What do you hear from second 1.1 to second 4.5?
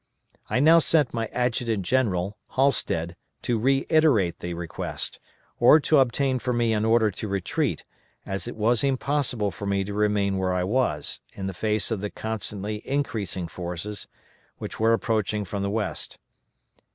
my Adjutant General, Halsted, to reiterate